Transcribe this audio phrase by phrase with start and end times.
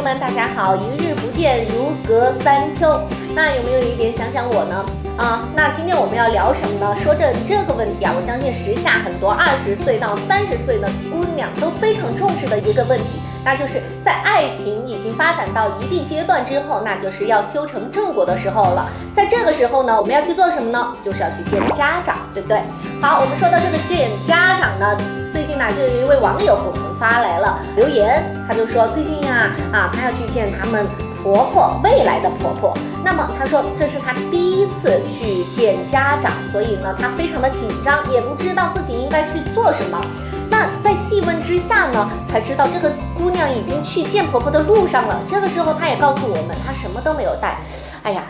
[0.00, 0.74] 朋友们，大家好！
[0.76, 2.98] 一日不见，如隔三秋。
[3.34, 4.82] 那有没有一点想想我呢？
[5.18, 6.96] 啊，那今天我们要聊什么呢？
[6.96, 18.88] 说这这个问题啊，我相信时下很多二十岁到三十岁的姑娘都非常重视的一个问题，那就是在爱情已经发展到一定阶段之后，那就是要修成正果的时候了。
[19.12, 20.96] 在这个时候呢，我们要去做什么呢？
[20.98, 22.62] 就是要去见家长，对不对？
[23.02, 24.96] 好，我们说到这个见家长呢，
[25.30, 30.86] 最近呢就有一位网友给我们发来了留言，他就说最近呀啊，他要去见他们。
[31.22, 40.00] 婆婆未来的婆婆，那么她说这是她第一次去见家长，所以呢她非常的紧张，也不知道自己应该去做什么。
[40.48, 45.20] 那在细问之下呢，才知道这个姑娘已经去见婆婆的路上了。
[45.26, 47.58] 这个时候她也告诉我们，她什么都没有带。
[48.02, 48.22] 哎呀，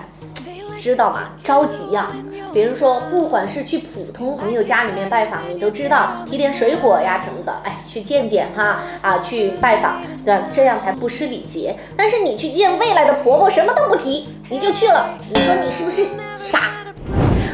[0.80, 1.30] 知道吗？
[1.42, 2.08] 着急呀。
[2.52, 11.76] 比如说，不管是去普通朋友家里面拜访，你都知道提点水果呀什么的，哎，去见见哈啊，去拜访，这这样才不失礼节。
[11.96, 16.06] 但是你去见未来的婆婆，什么都不提，你就去了，你说你是不是
[16.36, 16.72] 傻？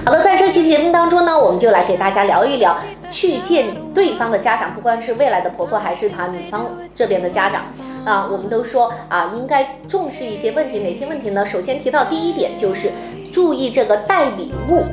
[0.07, 2.75] 好的，在这期节目当中呢，我们就来给大家聊一聊
[3.09, 7.65] 去见对方的家长，不管是未来的婆婆还是她女方这边的家长
[8.07, 11.45] 啊，我们都说啊，应该重视一些问题，哪些问题呢？
[11.45, 12.93] 首先提到第一点就是
[13.33, 14.85] 注意这个带礼物，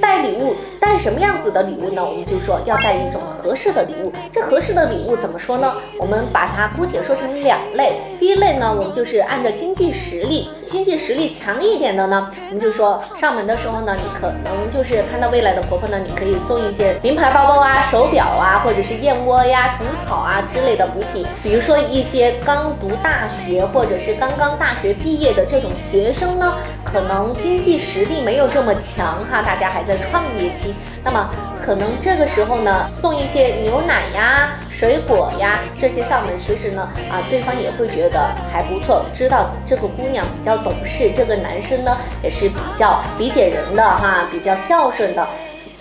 [0.00, 0.54] 带礼物。
[0.92, 2.04] 带什么样子的礼物呢？
[2.04, 4.12] 我们就说要带一种合适的礼物。
[4.30, 5.74] 这合适的礼物怎么说呢？
[5.98, 7.94] 我们把它姑且说成两类。
[8.18, 21.24] 第一类呢，我们就是按照经济实力，经济实力强一点的呢，我们就说上门的时候呢，你可能就是看到未来的婆婆呢，你可以送一些名牌包包啊、手表啊，或者是燕窝呀、虫草啊之类的补品。
[21.42, 26.54] 比如说一些刚读大学或者是刚刚大学毕业的这种学生呢，
[26.84, 30.74] 可能经济实力没有这么强哈，大家还在创业期。
[31.04, 31.28] 那么
[31.64, 45.26] 可能这个时候呢，送一些牛奶呀、水果呀这些上门，其实呢，啊，对方也会觉得还不错，知道这个姑娘比较懂事，这个男生呢也是比较理解人的哈，比较孝顺的。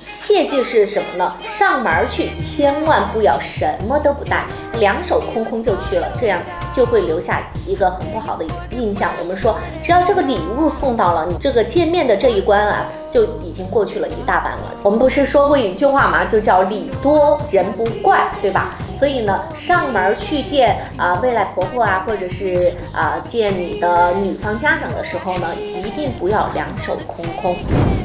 [0.10, 1.34] 切记是什么呢？
[1.48, 4.44] 上门去千万不要什么都不带，
[4.78, 6.38] 两手空空就去了，这样
[6.70, 9.10] 就会留下一个很不好的印象。
[9.22, 14.74] 我们说，只要这个礼物送到了，你这个见面的这一关啊，就已经过去了一大半了。
[14.82, 16.26] 我们不是说过一句话吗？
[16.26, 18.72] 就叫礼多人不怪，对吧？
[18.96, 27.56] 所以呢，上门去见啊未来婆婆啊，或者是啊见你的女方家长的时候呢，一定不要两手空空。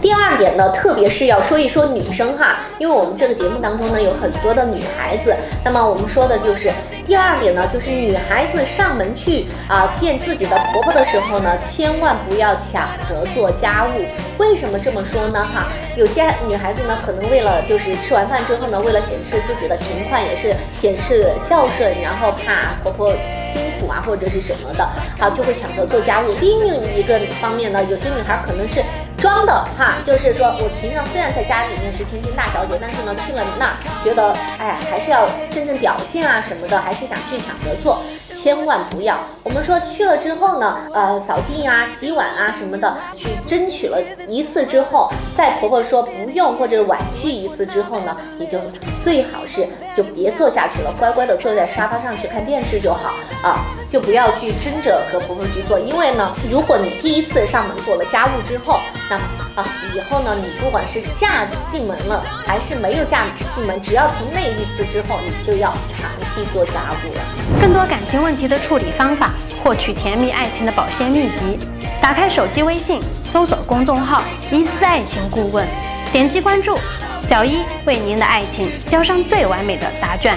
[0.01, 5.35] 第二点呢，特别是要说一说女生哈，因为我们这个节目当中呢有很多的女孩子，
[5.65, 6.73] 那么我们说的就是
[7.05, 14.05] 第二点呢，就是女孩子上门去啊见自己的婆婆的时候呢，千万不要抢着做家务。
[14.39, 15.45] 为什么这么说呢？
[15.45, 20.55] 哈，有些女孩子呢，可能为了就是吃完饭之后呢，为了显示自己的勤快，也是。
[20.75, 24.87] 显示孝顺，然后怕婆婆辛苦啊，或者是什么的，
[25.19, 26.25] 好就会抢着做家务。
[26.41, 28.83] 另一个方面呢，有些女孩可能是
[29.19, 33.73] 装的哈，就是说我平常虽然在家里面是千金大小姐，但是呢去了你那儿
[34.03, 38.01] 觉得，哎，还是要真正表现啊什么的，还是想去抢着做，
[38.31, 39.19] 千万不要。
[39.43, 48.61] 我们说去了之后呢，呃，扫地啊、洗碗啊什么的，去争取了一次之后，在婆婆说不用或者婉拒一次之后呢，你就
[49.03, 50.83] 最好是就别做下去。
[50.83, 58.79] 了，乖乖的坐在沙发上去看电视就好啊，就不要去争着和婆婆去做，因为呢，如果你第一次上门做了家务之后，
[59.09, 59.17] 那
[59.55, 67.21] 啊，以后呢，你不管是嫁进门了，还是没有嫁进门，只要从那一次之后，你就要长期做家务了。
[67.61, 69.31] 更多感情问题的处理方法，
[69.63, 71.59] 获取甜蜜爱情的保鲜秘籍，
[72.03, 75.65] 打开手机微信，搜索公众号“一丝爱情顾问”，
[76.13, 76.77] 点击关注，
[77.23, 80.37] 小一为您的爱情交上最完美的答卷。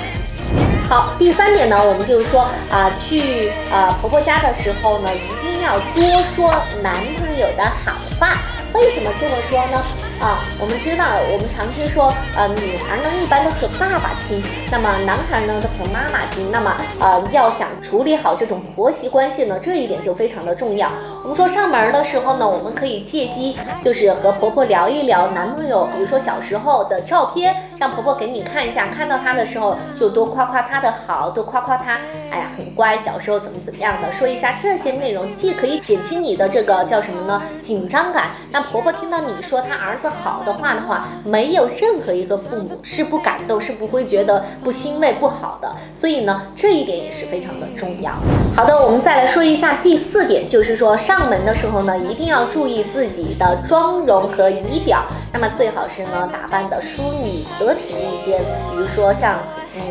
[0.88, 6.54] 好，第三点呢，我们就是说啊，去呃婆婆家的时候呢，一定要多说
[6.84, 8.38] 男朋友的好话。
[8.80, 10.09] 为什么这么说呢？
[10.20, 16.52] 啊，我们知道，我们常听说，呃，女孩呢一般都和爸爸亲，那么男孩呢都和妈妈亲。
[16.52, 20.92] 那么，呃，要想处理好这种婆媳关系呢，这一点就非常的重要。
[21.24, 28.88] 我们说上门的时候呢，我们可以借机就是和婆婆聊一聊男朋友，比如说小时候的照片，让婆婆给你看一下。
[28.88, 31.94] 看到他的时候，就多夸夸他的好，多夸夸他，
[32.30, 37.42] 哎呀，很乖，小时候怎么怎么样的，说一下这些内容，既可以减轻你的这个叫什么呢？
[37.62, 38.32] 紧张感。
[38.52, 40.09] 那婆婆听到你说他儿子。
[40.10, 45.72] 好的话的话，没有任何一个父母是不感动，是不会觉得不欣慰、不好的。
[45.94, 48.12] 所以呢，这一点也是非常的重要。
[48.56, 55.06] 好的，我们再来说一下第四点，就是说上门的时候呢，一定要注意自己的妆容和仪表。
[55.32, 58.40] 那么最好是呢，打扮的淑女得体一些，
[58.72, 59.36] 比如说像，
[59.76, 59.82] 嗯，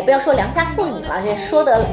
[0.00, 1.84] 也不要说良家妇女了，这说的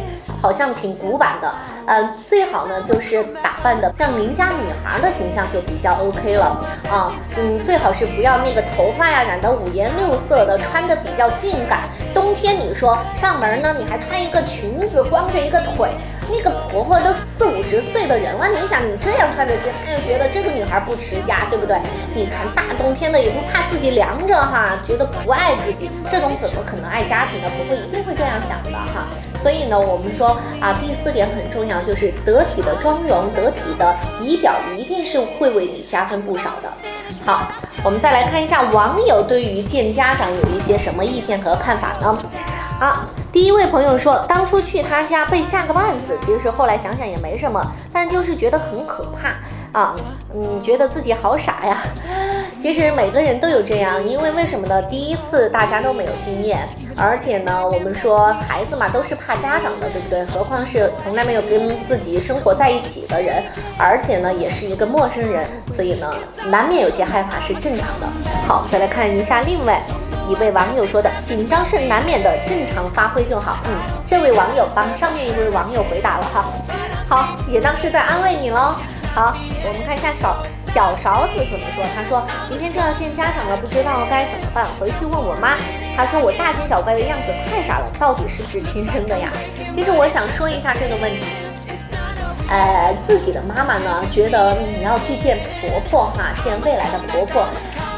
[0.42, 1.54] 好像挺古板的。
[1.88, 6.46] 嗯，最好呢就是打扮的像邻家女孩的形象就比较 OK 了
[6.90, 7.12] 啊。
[7.36, 11.82] 嗯，最好是不要那个头发呀染的五颜六色的，穿的比较性感。
[12.28, 15.92] 冬天你说上门呢，你还穿一个裙子，光着一个腿。
[16.30, 21.80] 那个婆婆都四五十岁的人了，你想你这样穿着去，她又觉得这个女孩不持家，对不对？
[22.14, 27.50] 你看大冬天的也不怕自己凉着哈，觉得不爱自己，这种怎么可能爱家庭呢？
[27.56, 29.08] 婆婆一定会这样想的哈。
[29.42, 36.70] 所以呢，我们说啊，第四点很重要，就是得体的妆容、得体的仪表，一定是会为你加分不少的。
[37.26, 37.48] 好，
[37.88, 42.18] 我们再来看一下网友对于见家长有一些什么意见和看法呢？
[42.78, 49.96] 好，第一位朋友说，当初去他家被吓个半死，其实后来想想也没什么，但就是觉得很可怕啊，
[50.36, 51.78] 嗯，觉得自己好傻呀。
[52.58, 54.82] 其实每个人都有这样，因为为什么呢？
[54.84, 60.26] 第一次大家都没有经验，而且呢，我们说孩子嘛都是怕家长的，对不对？
[60.26, 63.44] 何况是从来没有跟自己生活在一起的人，
[63.78, 66.12] 而且呢也是一个陌生人，所以呢
[66.48, 68.08] 难免有些害怕是正常的。
[68.48, 69.82] 好，再来看一下另外。
[70.30, 73.72] 一位网友说的：“紧张是难免的，正常发挥就好。”嗯，
[74.06, 76.52] 这位网友帮上面一位网友回答了哈，
[77.08, 78.76] 好，也当是在安慰你喽。
[79.18, 79.36] 好，
[79.66, 80.38] 我们看一下勺
[80.68, 81.84] 小勺子怎么说。
[81.96, 82.22] 他说
[82.52, 85.58] ：“明天就要见家长了，不知道该怎么办，回去问我妈。”
[85.98, 89.34] 他说：“我大惊小怪的样子太傻了，到底是不是亲生的呀？”
[89.74, 91.24] 其实我想说一下这个问题。
[92.48, 97.44] 呃，自己的妈妈呢，觉得你要去见婆婆哈，见未来的婆婆。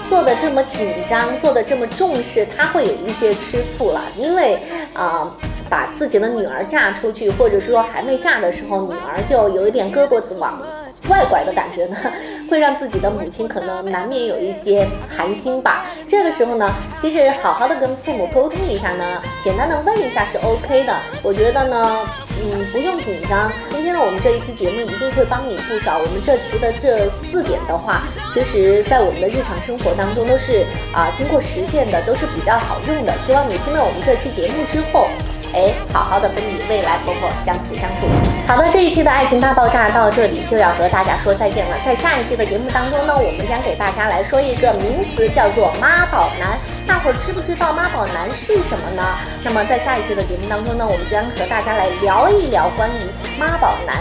[0.07, 4.57] 做的这么紧张，做的这么重视，她会有一些吃醋了，因为
[4.94, 5.30] 啊，
[5.69, 10.60] 把自己的女儿嫁出去，或者说还没嫁的时候，女儿就有一点胳膊子往
[11.09, 11.97] 外拐的感觉呢，
[12.50, 15.85] 会让自己的母亲可能难免有一些寒心吧。
[16.07, 20.95] 这个时候呢，其实好好的跟父母沟通一下呢，简单的问一下是 OK 的。
[21.21, 22.00] 我觉得呢。
[22.41, 23.51] 嗯，不用紧张。
[23.69, 25.97] 今天呢，我们这一期节目一定会帮你不少。
[25.97, 33.12] 我们这提的这四点的话，其实在我们的日常生活当中都是啊经过实践的，都是比较好用的。
[33.17, 35.09] 希望你听了我们这期节目之后。
[35.54, 38.06] 哎，好好的跟你未来婆婆相处相处。
[38.48, 41.78] 好的，这一期的爱情大爆炸到这里就要和大家说再见了。
[41.84, 46.57] 在下一期的节目当中呢，我们将给大家来说一个名词，叫做妈宝男。
[46.88, 49.04] 大伙儿知不知道妈宝男是什么呢？
[49.44, 53.10] 那么在下一期的节目当中呢，我们将和大家来聊一聊关于
[53.40, 53.98] 妈宝男。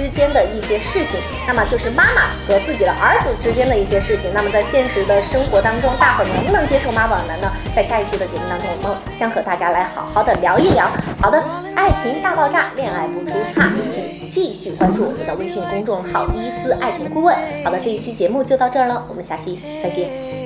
[0.00, 4.30] 之间的一些事情，那么就是妈妈和自己的儿子之间的一些事情。
[4.32, 7.52] 那么在现实的生活当中，大伙儿能不能接受妈宝男呢？
[7.76, 10.90] 在下一期的节目当中，我们将和大家来好好的聊一聊。
[11.20, 11.44] 好的，
[11.76, 17.36] 爱情大爆炸，恋爱不出差，请继续关注我们的微信公众号“伊思爱情顾问”。
[17.62, 20.39] 好的，这一期节目就到这儿了，我们下期再见。